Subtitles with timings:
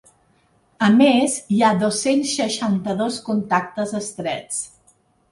[0.85, 4.59] A més, hi ha dos-cents seixanta-dos contactes estrets.